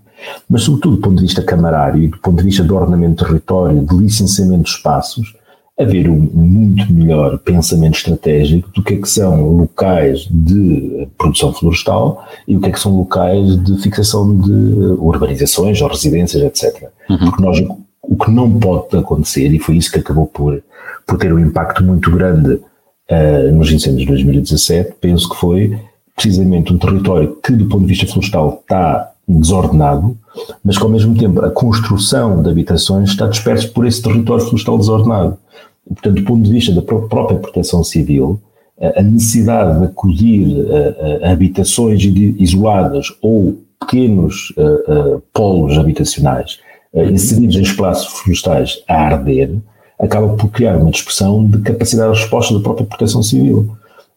mas 0.49 0.63
sobretudo 0.63 0.95
do 0.95 1.01
ponto 1.01 1.15
de 1.15 1.23
vista 1.23 1.41
camarário 1.41 2.03
e 2.03 2.07
do 2.07 2.17
ponto 2.17 2.37
de 2.37 2.43
vista 2.43 2.63
do 2.63 2.75
ordenamento 2.75 3.23
do 3.23 3.27
território, 3.27 3.85
de 3.85 3.95
licenciamento 3.95 4.63
de 4.63 4.69
espaços, 4.69 5.33
haver 5.79 6.09
um 6.09 6.19
muito 6.19 6.91
melhor 6.91 7.37
pensamento 7.37 7.95
estratégico 7.95 8.69
do 8.71 8.83
que 8.83 8.95
é 8.95 8.97
que 8.97 9.07
são 9.07 9.49
locais 9.49 10.27
de 10.29 11.07
produção 11.17 11.53
florestal 11.53 12.27
e 12.45 12.57
o 12.57 12.59
que 12.59 12.67
é 12.67 12.71
que 12.71 12.79
são 12.79 12.97
locais 12.97 13.63
de 13.63 13.81
fixação 13.81 14.37
de 14.37 14.51
urbanizações 14.51 15.81
ou 15.81 15.87
residências, 15.87 16.43
etc. 16.43 16.89
Uhum. 17.09 17.17
Porque 17.17 17.41
nós, 17.41 17.63
o 18.03 18.17
que 18.17 18.29
não 18.29 18.59
pode 18.59 18.97
acontecer, 18.97 19.53
e 19.53 19.59
foi 19.59 19.77
isso 19.77 19.89
que 19.89 19.99
acabou 19.99 20.27
por, 20.27 20.61
por 21.07 21.17
ter 21.17 21.31
um 21.31 21.39
impacto 21.39 21.81
muito 21.81 22.11
grande 22.11 22.55
uh, 22.55 23.51
nos 23.53 23.71
incêndios 23.71 24.01
de 24.01 24.07
2017, 24.07 24.95
penso 24.99 25.29
que 25.29 25.37
foi 25.37 25.79
precisamente 26.13 26.73
um 26.73 26.77
território 26.77 27.37
que, 27.41 27.53
do 27.53 27.69
ponto 27.69 27.83
de 27.83 27.87
vista 27.87 28.05
florestal, 28.05 28.59
está 28.61 29.13
desordenado, 29.25 30.17
mas 30.63 30.77
que 30.77 30.83
ao 30.83 30.89
mesmo 30.89 31.15
tempo 31.15 31.39
a 31.45 31.51
construção 31.51 32.41
de 32.41 32.49
habitações 32.49 33.11
está 33.11 33.27
dispersa 33.27 33.67
por 33.69 33.85
esse 33.85 34.01
território 34.01 34.43
florestal 34.43 34.77
desordenado. 34.77 35.37
Portanto, 35.87 36.15
do 36.15 36.23
ponto 36.23 36.43
de 36.43 36.51
vista 36.51 36.73
da 36.73 36.81
própria 36.81 37.39
proteção 37.39 37.83
civil, 37.83 38.39
a 38.95 39.01
necessidade 39.01 39.79
de 39.79 39.85
acudir 39.85 40.65
a, 41.23 41.31
habitações 41.31 42.01
isoladas 42.03 43.07
ou 43.21 43.57
pequenos 43.79 44.53
polos 45.33 45.77
habitacionais 45.77 46.59
inseridos 46.93 47.55
em 47.55 47.61
espaços 47.61 48.07
florestais 48.19 48.81
a 48.87 48.95
arder, 48.95 49.55
acaba 49.99 50.35
por 50.35 50.49
criar 50.49 50.77
uma 50.77 50.91
dispersão 50.91 51.45
de 51.45 51.59
capacidade 51.61 52.13
de 52.13 52.19
resposta 52.21 52.53
da 52.53 52.61
própria 52.61 52.85
proteção 52.85 53.21
civil. 53.21 53.69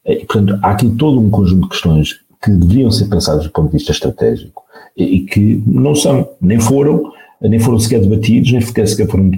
E, 0.07 0.25
portanto, 0.25 0.59
há 0.63 0.71
aqui 0.71 0.89
todo 0.91 1.21
um 1.21 1.31
conjunto 1.31 1.63
de 1.63 1.69
questões 1.69 2.21
que 2.43 2.51
deveriam 2.51 2.91
ser 2.91 3.09
pensadas 3.09 3.45
do 3.45 3.51
ponto 3.51 3.67
de 3.67 3.79
vista 3.79 3.93
estratégico 3.93 4.63
e 4.97 5.21
que 5.21 5.63
não 5.67 5.95
são, 5.95 6.29
nem 6.41 6.59
foram, 6.59 7.13
nem 7.41 7.59
foram 7.59 7.79
sequer 7.79 8.01
debatidos, 8.01 8.53
nem 8.53 8.61
sequer, 8.61 9.07
foram 9.09 9.31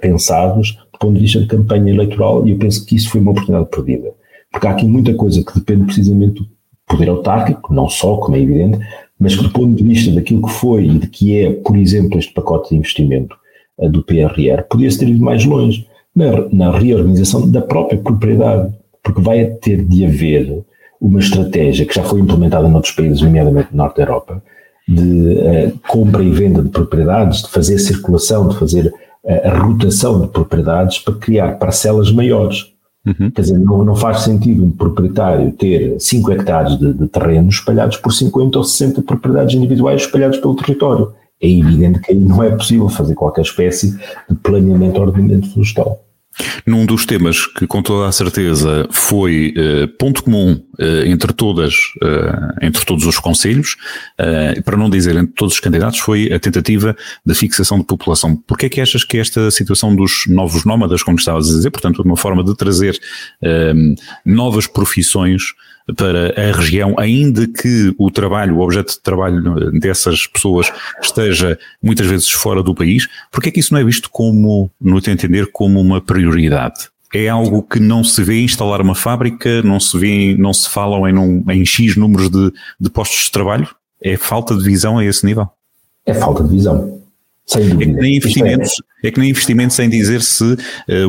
pensados 0.00 0.78
do 0.89 0.89
ponto 1.00 1.14
de 1.14 1.20
vista 1.20 1.40
de 1.40 1.46
campanha 1.46 1.92
eleitoral 1.92 2.46
e 2.46 2.52
eu 2.52 2.58
penso 2.58 2.84
que 2.84 2.94
isso 2.94 3.10
foi 3.10 3.20
uma 3.20 3.32
oportunidade 3.32 3.70
perdida. 3.70 4.12
Porque 4.52 4.66
há 4.66 4.70
aqui 4.70 4.86
muita 4.86 5.14
coisa 5.14 5.42
que 5.42 5.54
depende 5.54 5.84
precisamente 5.84 6.34
do 6.34 6.48
poder 6.86 7.08
autárquico, 7.08 7.72
não 7.72 7.88
só, 7.88 8.16
como 8.16 8.36
é 8.36 8.40
evidente, 8.40 8.78
mas 9.18 9.34
que 9.34 9.42
do 9.42 9.50
ponto 9.50 9.74
de 9.74 9.82
vista 9.82 10.12
daquilo 10.12 10.42
que 10.42 10.52
foi 10.52 10.84
e 10.84 10.98
de 10.98 11.06
que 11.06 11.38
é, 11.38 11.52
por 11.52 11.76
exemplo, 11.76 12.18
este 12.18 12.32
pacote 12.32 12.70
de 12.70 12.76
investimento 12.76 13.34
uh, 13.78 13.88
do 13.88 14.02
PRR, 14.02 14.62
podia-se 14.68 14.98
ter 14.98 15.08
ido 15.08 15.24
mais 15.24 15.44
longe 15.44 15.86
na, 16.14 16.48
na 16.52 16.78
reorganização 16.78 17.50
da 17.50 17.62
própria 17.62 17.98
propriedade, 17.98 18.74
porque 19.02 19.22
vai 19.22 19.44
ter 19.46 19.84
de 19.84 20.04
haver 20.04 20.64
uma 21.00 21.20
estratégia 21.20 21.86
que 21.86 21.94
já 21.94 22.02
foi 22.02 22.20
implementada 22.20 22.68
noutros 22.68 22.94
países, 22.94 23.22
nomeadamente 23.22 23.68
no 23.70 23.78
Norte 23.78 23.96
da 23.96 24.02
Europa, 24.02 24.42
de 24.86 25.02
uh, 25.02 25.78
compra 25.88 26.22
e 26.22 26.30
venda 26.30 26.62
de 26.62 26.68
propriedades, 26.68 27.42
de 27.42 27.50
fazer 27.50 27.78
circulação, 27.78 28.48
de 28.48 28.58
fazer 28.58 28.92
a 29.26 29.58
rotação 29.58 30.20
de 30.20 30.28
propriedades 30.28 30.98
para 30.98 31.14
criar 31.14 31.58
parcelas 31.58 32.10
maiores. 32.10 32.70
Uhum. 33.06 33.30
Quer 33.30 33.42
dizer, 33.42 33.58
não, 33.58 33.84
não 33.84 33.96
faz 33.96 34.20
sentido 34.20 34.64
um 34.64 34.70
proprietário 34.70 35.52
ter 35.52 35.98
5 35.98 36.32
hectares 36.32 36.78
de, 36.78 36.92
de 36.92 37.08
terreno 37.08 37.48
espalhados 37.48 37.96
por 37.96 38.12
50 38.12 38.58
ou 38.58 38.64
60 38.64 39.02
propriedades 39.02 39.54
individuais 39.54 40.02
espalhadas 40.02 40.38
pelo 40.38 40.56
território. 40.56 41.12
É 41.42 41.48
evidente 41.48 42.00
que 42.00 42.12
aí 42.12 42.18
não 42.18 42.42
é 42.42 42.50
possível 42.50 42.88
fazer 42.88 43.14
qualquer 43.14 43.42
espécie 43.42 43.96
de 44.28 44.34
planeamento 44.42 45.00
ordenamento 45.00 45.50
florestal. 45.50 46.04
Num 46.64 46.86
dos 46.86 47.04
temas 47.04 47.46
que, 47.46 47.66
com 47.66 47.82
toda 47.82 48.08
a 48.08 48.12
certeza, 48.12 48.88
foi 48.90 49.52
uh, 49.56 49.88
ponto 49.98 50.22
comum 50.22 50.52
uh, 50.52 51.06
entre 51.06 51.32
todas, 51.32 51.74
uh, 52.02 52.54
entre 52.62 52.84
todos 52.84 53.04
os 53.04 53.18
conselhos, 53.18 53.76
para 54.64 54.76
não 54.76 54.88
dizer 54.88 55.16
entre 55.16 55.34
todos 55.34 55.54
os 55.54 55.60
candidatos, 55.60 55.98
foi 55.98 56.32
a 56.32 56.38
tentativa 56.38 56.96
da 57.24 57.34
fixação 57.34 57.78
de 57.78 57.84
população. 57.84 58.36
Porquê 58.36 58.66
é 58.66 58.68
que 58.68 58.80
achas 58.80 59.04
que 59.04 59.18
esta 59.18 59.50
situação 59.50 59.94
dos 59.94 60.24
novos 60.28 60.64
nómadas, 60.64 61.02
como 61.02 61.18
estavas 61.18 61.48
a 61.48 61.56
dizer, 61.56 61.70
portanto, 61.70 62.02
uma 62.02 62.16
forma 62.16 62.44
de 62.44 62.56
trazer 62.56 62.98
novas 64.24 64.66
profissões 64.66 65.54
para 65.96 66.34
a 66.36 66.56
região, 66.56 66.94
ainda 66.98 67.46
que 67.46 67.94
o 67.98 68.10
trabalho, 68.10 68.56
o 68.56 68.60
objeto 68.60 68.92
de 68.92 69.00
trabalho 69.00 69.70
dessas 69.78 70.26
pessoas 70.26 70.72
esteja 71.02 71.58
muitas 71.82 72.06
vezes 72.06 72.30
fora 72.30 72.62
do 72.62 72.74
país, 72.74 73.08
porque 73.30 73.48
é 73.48 73.52
que 73.52 73.60
isso 73.60 73.72
não 73.72 73.80
é 73.80 73.84
visto 73.84 74.10
como, 74.10 74.70
no 74.80 75.00
teu 75.00 75.12
entender, 75.12 75.50
como 75.52 75.80
uma 75.80 76.00
prioridade? 76.00 76.88
É 77.12 77.28
algo 77.28 77.62
que 77.62 77.80
não 77.80 78.04
se 78.04 78.22
vê 78.22 78.40
instalar 78.40 78.80
uma 78.80 78.94
fábrica, 78.94 79.62
não 79.62 79.80
se 79.80 79.98
vê, 79.98 80.36
não 80.38 80.52
se 80.52 80.68
falam 80.68 81.08
em, 81.08 81.44
em 81.50 81.64
X 81.66 81.96
números 81.96 82.30
de, 82.30 82.52
de 82.80 82.88
postos 82.90 83.24
de 83.24 83.32
trabalho? 83.32 83.68
É 84.00 84.16
falta 84.16 84.56
de 84.56 84.62
visão 84.62 84.98
a 84.98 85.04
esse 85.04 85.26
nível? 85.26 85.48
É 86.06 86.14
falta 86.14 86.44
de 86.44 86.50
visão. 86.50 86.99
Sem 87.50 87.68
dúvida. 87.68 87.90
É 87.90 87.94
que 87.94 88.00
nem 88.00 88.16
investimentos, 88.16 88.72
é, 89.02 89.08
é 89.08 89.10
que 89.10 89.18
nem 89.18 89.30
investimentos 89.30 89.74
sem 89.74 89.90
dizer 89.90 90.22
se 90.22 90.44
uh, 90.44 90.56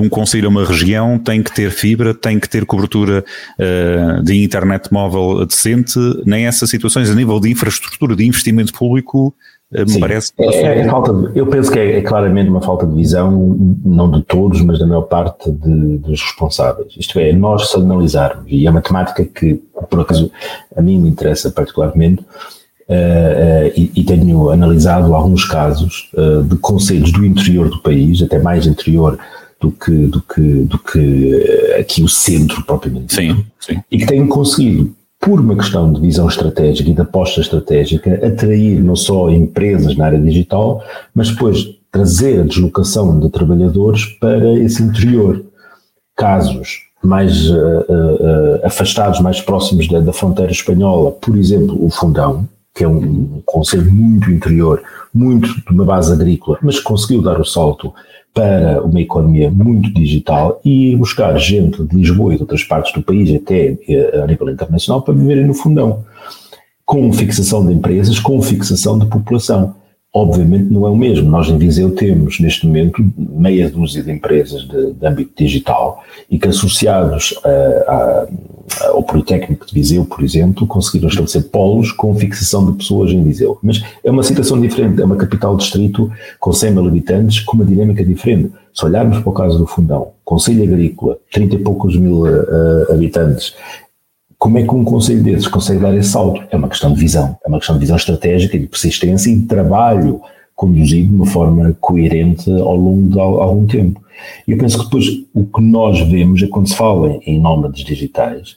um 0.02 0.10
conselho 0.10 0.46
ou 0.46 0.52
uma 0.52 0.66
região 0.66 1.20
tem 1.20 1.44
que 1.44 1.54
ter 1.54 1.70
fibra, 1.70 2.16
tem 2.16 2.40
que 2.40 2.50
ter 2.50 2.66
cobertura 2.66 3.24
uh, 3.60 4.24
de 4.24 4.44
internet 4.44 4.92
móvel 4.92 5.46
decente, 5.46 6.00
nem 6.26 6.48
essas 6.48 6.70
situações 6.72 7.12
a 7.12 7.16
nível 7.16 7.40
de 7.40 7.52
infraestrutura, 7.52 8.16
de 8.16 8.26
investimento 8.26 8.74
público, 8.74 9.36
uh, 9.72 9.92
me 9.92 10.00
parece. 10.00 10.34
É, 10.40 10.80
é 10.80 10.90
falta 10.90 11.14
de, 11.14 11.38
eu 11.38 11.46
penso 11.46 11.72
que 11.72 11.78
é, 11.78 12.00
é, 12.00 12.02
claramente 12.02 12.50
uma 12.50 12.62
falta 12.62 12.88
de 12.88 12.96
visão, 12.96 13.56
não 13.86 14.10
de 14.10 14.24
todos, 14.24 14.62
mas 14.62 14.80
da 14.80 14.88
maior 14.88 15.04
parte 15.04 15.52
de, 15.52 16.00
dos 16.00 16.22
responsáveis. 16.24 16.92
Isto 16.98 17.20
é, 17.20 17.32
nós 17.34 17.70
se 17.70 17.78
analisarmos, 17.78 18.46
e 18.48 18.66
a 18.66 18.72
matemática 18.72 19.24
que 19.24 19.62
por 19.92 20.00
acaso 20.00 20.32
a 20.76 20.82
mim 20.82 21.00
me 21.00 21.10
interessa 21.10 21.52
particularmente, 21.52 22.26
Uh, 22.90 23.72
e, 23.76 23.92
e, 23.96 24.04
tenho 24.04 24.50
analisado 24.50 25.16
alguns 25.16 25.46
casos 25.46 26.10
uh, 26.14 26.44
de 26.44 26.58
conselhos 26.58 27.12
do 27.12 27.26
interior 27.26 27.70
do 27.70 27.80
país, 27.80 28.22
até 28.22 28.38
mais 28.38 28.68
interior 28.68 29.18
do 29.62 29.72
que, 29.72 30.08
do 30.08 30.22
que, 30.22 30.42
do 30.64 30.78
que 30.80 31.76
aqui 31.80 32.04
o 32.04 32.10
centro 32.10 32.64
propriamente. 32.64 33.14
Sim, 33.14 33.46
sim. 33.60 33.82
E 33.90 33.98
que 33.98 34.06
têm 34.06 34.28
conseguido, 34.28 34.94
por 35.20 35.40
uma 35.40 35.56
questão 35.56 35.94
de 35.94 36.02
visão 36.02 36.28
estratégica 36.28 36.90
e 36.90 36.94
de 36.94 37.02
aposta 37.02 37.40
estratégica, 37.40 38.14
atrair 38.26 38.84
não 38.84 38.96
só 38.96 39.30
empresas 39.30 39.96
na 39.96 40.08
área 40.08 40.20
digital, 40.20 40.84
mas 41.16 41.30
depois 41.30 41.70
trazer 41.92 42.42
a 42.42 42.44
deslocação 42.44 43.20
de 43.20 43.30
trabalhadores 43.30 44.06
para 44.20 44.54
esse 44.60 44.82
interior. 44.82 45.46
Casos 46.18 46.80
mais 47.04 47.50
afastados, 48.64 49.20
mais 49.22 49.40
próximos 49.42 49.88
da, 49.88 50.00
da 50.00 50.14
fronteira 50.14 50.52
espanhola, 50.52 51.12
por 51.12 51.38
exemplo, 51.38 51.84
o 51.84 51.90
Fundão, 51.90 52.48
que 52.74 52.84
é 52.84 52.88
um 52.88 53.42
conselho 53.46 53.92
muito 53.92 54.32
interior, 54.32 54.82
muito 55.14 55.48
de 55.48 55.72
uma 55.72 55.86
base 55.86 56.12
agrícola, 56.12 56.58
mas 56.62 56.80
conseguiu 56.80 57.22
dar 57.22 57.40
o 57.40 57.46
salto 57.46 57.94
para 58.34 58.82
uma 58.82 59.02
economia 59.02 59.52
muito 59.52 59.94
digital 59.94 60.62
e 60.64 60.96
buscar 60.96 61.38
gente 61.38 61.84
de 61.84 61.96
Lisboa 61.96 62.34
e 62.34 62.38
de 62.38 62.44
outras 62.44 62.64
partes 62.64 62.94
do 62.94 63.04
país, 63.04 63.34
até 63.36 63.78
eh, 63.88 64.22
a 64.24 64.26
nível 64.26 64.50
internacional, 64.50 65.02
para 65.02 65.14
viverem 65.14 65.46
no 65.46 65.54
fundão, 65.54 66.06
com 66.86 67.12
fixação 67.12 67.66
de 67.66 67.74
empresas, 67.74 68.20
com 68.20 68.42
fixação 68.42 68.98
de 68.98 69.06
população. 69.06 69.76
Obviamente 70.14 70.66
não 70.66 70.86
é 70.86 70.90
o 70.90 70.96
mesmo. 70.96 71.30
Nós 71.30 71.48
em 71.48 71.58
Viseu 71.58 71.92
temos, 71.92 72.38
neste 72.42 72.68
momento, 72.68 73.02
meia 73.18 73.70
dúzia 73.70 74.04
de 74.04 74.12
empresas 74.12 74.68
de, 74.68 74.92
de 74.92 75.08
âmbito 75.08 75.32
digital 75.38 76.04
e 76.30 76.38
que, 76.38 76.50
associados 76.50 77.34
a, 77.46 77.92
a, 77.94 78.28
ao 78.88 79.04
Politécnico 79.04 79.66
de 79.66 79.74
Viseu, 79.74 80.04
por 80.04 80.22
exemplo, 80.22 80.68
conseguiram 80.68 81.08
estabelecer 81.08 81.44
polos 81.44 81.94
com 81.94 82.14
fixação 82.14 82.70
de 82.70 82.78
pessoas 82.78 83.10
em 83.12 83.24
Viseu. 83.24 83.58
Mas 83.64 83.82
é 84.04 84.12
uma 84.12 84.24
situação 84.24 84.60
diferente. 84.60 85.02
É 85.02 85.06
uma 85.06 85.16
capital 85.16 85.56
distrito 85.56 86.12
com 86.42 86.52
100 86.52 86.72
mil 86.72 86.88
habitantes, 86.88 87.40
com 87.40 87.56
uma 87.56 87.66
dinâmica 87.66 88.04
diferente. 88.04 88.52
Se 88.74 88.86
olharmos 88.86 89.20
para 89.20 89.30
o 89.30 89.34
caso 89.34 89.58
do 89.58 89.66
Fundão, 89.66 90.12
Conselho 90.26 90.64
Agrícola, 90.64 91.18
30 91.32 91.56
e 91.56 91.60
poucos 91.60 91.96
mil 91.96 92.24
uh, 92.24 92.92
habitantes, 92.92 93.56
como 94.42 94.58
é 94.58 94.64
que 94.64 94.74
um 94.74 94.84
conselho 94.84 95.22
desses 95.22 95.48
consegue 95.48 95.80
dar 95.80 95.96
esse 95.96 96.10
salto? 96.10 96.42
É 96.50 96.58
uma 96.58 96.68
questão 96.68 96.92
de 96.92 97.00
visão, 97.00 97.38
é 97.46 97.48
uma 97.48 97.60
questão 97.60 97.76
de 97.76 97.82
visão 97.82 97.96
estratégica, 97.96 98.58
de 98.58 98.66
persistência 98.66 99.30
e 99.30 99.36
de 99.36 99.46
trabalho 99.46 100.20
conduzido 100.56 101.10
de 101.10 101.14
uma 101.14 101.28
forma 101.28 101.78
coerente 101.80 102.52
ao 102.52 102.76
longo 102.76 103.08
de 103.08 103.20
algum 103.20 103.68
tempo. 103.68 104.02
E 104.48 104.52
eu 104.52 104.58
penso 104.58 104.80
que 104.80 104.86
depois 104.86 105.06
o 105.36 105.46
que 105.46 105.62
nós 105.62 106.00
vemos 106.10 106.42
é 106.42 106.48
quando 106.48 106.68
se 106.68 106.76
fala 106.76 107.20
em 107.24 107.40
nómadas 107.40 107.82
digitais, 107.82 108.56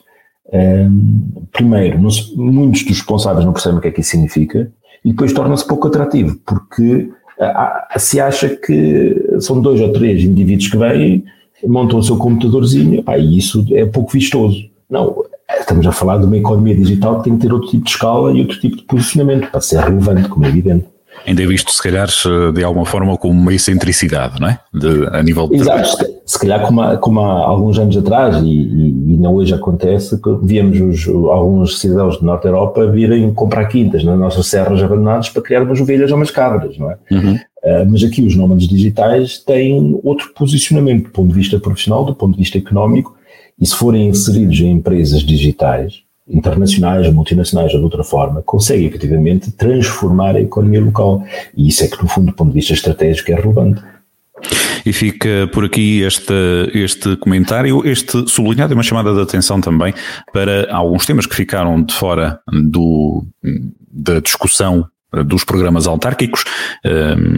um, 0.51 1.45
primeiro, 1.51 2.09
se, 2.09 2.35
muitos 2.35 2.81
dos 2.81 2.97
responsáveis 2.97 3.45
não 3.45 3.53
percebem 3.53 3.77
o 3.77 3.81
que 3.81 3.89
é 3.89 3.91
que 3.91 4.01
isso 4.01 4.09
significa 4.09 4.71
e 5.03 5.11
depois 5.11 5.33
torna-se 5.33 5.67
pouco 5.67 5.87
atrativo, 5.87 6.35
porque 6.47 7.11
há, 7.39 7.95
se 7.99 8.19
acha 8.19 8.49
que 8.49 9.37
são 9.39 9.61
dois 9.61 9.79
ou 9.79 9.93
três 9.93 10.23
indivíduos 10.23 10.67
que 10.67 10.77
vêm, 10.77 11.23
montam 11.63 11.99
o 11.99 12.03
seu 12.03 12.17
computadorzinho, 12.17 13.03
pá, 13.03 13.19
e 13.19 13.37
isso 13.37 13.63
é 13.69 13.85
pouco 13.85 14.11
vistoso. 14.13 14.67
Não, 14.89 15.15
estamos 15.65 15.85
a 15.85 15.91
falar 15.91 16.17
de 16.17 16.25
uma 16.25 16.37
economia 16.37 16.75
digital 16.75 17.17
que 17.17 17.25
tem 17.25 17.37
que 17.37 17.45
ter 17.45 17.53
outro 17.53 17.69
tipo 17.69 17.83
de 17.83 17.89
escala 17.89 18.31
e 18.31 18.39
outro 18.39 18.59
tipo 18.59 18.77
de 18.77 18.83
posicionamento 18.83 19.49
para 19.49 19.61
ser 19.61 19.79
relevante, 19.79 20.29
como 20.29 20.45
é 20.45 20.49
evidente. 20.49 20.85
Ainda 21.25 21.41
é 21.41 21.47
visto, 21.47 21.71
se 21.71 21.81
calhar, 21.81 22.07
de 22.53 22.63
alguma 22.63 22.85
forma 22.85 23.17
como 23.17 23.39
uma 23.39 23.53
excentricidade, 23.53 24.39
não 24.39 24.47
é? 24.47 24.59
De, 24.71 25.07
a 25.11 25.23
nível 25.23 25.47
de. 25.47 25.55
Exato, 25.55 26.05
se 26.25 26.39
calhar 26.39 26.61
como 26.61 26.81
há, 26.81 26.97
como 26.97 27.19
há 27.19 27.47
alguns 27.47 27.79
anos 27.79 27.97
atrás, 27.97 28.37
e, 28.43 28.47
e, 28.47 29.13
e 29.13 29.17
não 29.17 29.33
hoje 29.33 29.53
acontece, 29.53 30.21
que 30.21 30.29
víamos 30.43 30.79
os, 30.79 31.07
alguns 31.07 31.79
cidadãos 31.79 32.19
de 32.19 32.25
Norte 32.25 32.43
da 32.43 32.49
Europa 32.49 32.85
virem 32.91 33.33
comprar 33.33 33.65
quintas 33.65 34.03
nas 34.03 34.19
nossas 34.19 34.45
serras 34.45 34.83
abandonadas 34.83 35.29
para 35.29 35.41
criar 35.41 35.63
umas 35.63 35.79
ovelhas 35.79 36.11
ou 36.11 36.17
umas 36.17 36.29
cabras, 36.29 36.77
não 36.77 36.91
é? 36.91 36.97
Uhum. 37.09 37.35
Uh, 37.35 37.89
mas 37.89 38.03
aqui 38.03 38.21
os 38.21 38.35
nómadas 38.35 38.67
digitais 38.67 39.39
têm 39.39 39.99
outro 40.03 40.31
posicionamento 40.35 41.05
do 41.05 41.09
ponto 41.09 41.29
de 41.29 41.33
vista 41.33 41.59
profissional, 41.59 42.05
do 42.05 42.13
ponto 42.13 42.33
de 42.33 42.39
vista 42.39 42.57
económico, 42.57 43.15
e 43.59 43.65
se 43.65 43.75
forem 43.75 44.09
inseridos 44.09 44.59
em 44.59 44.71
empresas 44.71 45.21
digitais, 45.21 46.03
internacionais, 46.27 47.11
multinacionais 47.11 47.71
ou 47.73 47.79
de 47.79 47.85
outra 47.85 48.03
forma, 48.03 48.41
conseguem 48.41 48.87
efetivamente 48.87 49.51
transformar 49.51 50.35
a 50.35 50.41
economia 50.41 50.81
local. 50.81 51.23
E 51.55 51.67
isso 51.67 51.83
é 51.83 51.87
que, 51.87 52.01
no 52.01 52.07
fundo, 52.07 52.27
do 52.27 52.33
ponto 52.33 52.49
de 52.49 52.55
vista 52.55 52.73
estratégico, 52.73 53.31
é 53.31 53.35
relevante. 53.35 53.81
E 54.85 54.93
fica 54.93 55.49
por 55.51 55.65
aqui 55.65 56.01
este, 56.01 56.33
este 56.73 57.15
comentário, 57.17 57.85
este 57.87 58.29
sublinhado 58.29 58.73
e 58.73 58.75
uma 58.75 58.83
chamada 58.83 59.13
de 59.13 59.21
atenção 59.21 59.59
também 59.61 59.93
para 60.31 60.71
alguns 60.71 61.05
temas 61.05 61.25
que 61.25 61.35
ficaram 61.35 61.81
de 61.81 61.93
fora 61.93 62.39
do, 62.51 63.25
da 63.91 64.19
discussão 64.19 64.87
dos 65.23 65.43
programas 65.43 65.87
autárquicos, 65.87 66.43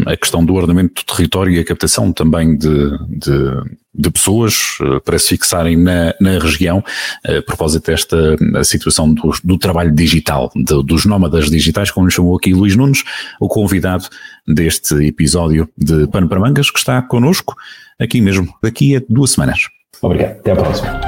a 0.06 0.18
questão 0.18 0.44
do 0.44 0.56
ordenamento 0.56 1.02
do 1.02 1.06
território 1.06 1.54
e 1.54 1.60
a 1.60 1.66
captação 1.66 2.12
também 2.12 2.58
de, 2.58 2.90
de, 3.10 3.52
de 3.98 4.10
pessoas 4.10 4.78
eh, 4.82 5.00
para 5.04 5.18
se 5.18 5.30
fixarem 5.30 5.76
na, 5.76 6.14
na 6.20 6.40
região, 6.40 6.84
a 7.26 7.42
propósito 7.42 7.88
desta 7.88 8.38
situação 8.64 9.14
do, 9.14 9.34
do 9.44 9.58
trabalho 9.58 9.92
digital, 9.94 10.52
de, 10.56 10.84
dos 10.84 11.06
nómadas 11.06 11.50
digitais, 11.50 11.92
como 11.92 12.06
nos 12.06 12.14
chamou 12.14 12.36
aqui 12.36 12.54
Luís 12.54 12.76
Nunes, 12.76 13.04
o 13.40 13.48
convidado 13.48 14.08
deste 14.48 14.96
episódio 15.06 15.70
de 15.78 16.08
Pano 16.08 16.28
para 16.28 16.40
Mangas, 16.40 16.70
que 16.70 16.80
está 16.80 17.02
connosco 17.02 17.56
aqui 18.00 18.22
mesmo, 18.22 18.54
daqui 18.62 18.96
a 18.96 19.02
duas 19.10 19.32
semanas. 19.32 19.68
Obrigado, 20.02 20.32
até 20.40 20.52
à 20.52 20.56
próxima. 20.56 21.00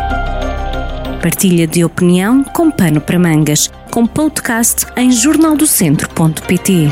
Partilha 1.21 1.67
de 1.67 1.83
opinião 1.83 2.43
com 2.43 2.71
Pano 2.71 3.01
para 3.01 3.19
Mangas 3.19 3.69
com 3.91 4.07
podcast 4.07 4.85
em 4.95 5.11
jornaldocentro.pt. 5.11 6.89